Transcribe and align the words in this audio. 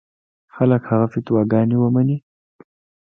خلک 0.55 0.81
هغه 0.89 1.05
فتواګانې 1.13 1.75
ومني. 1.79 2.17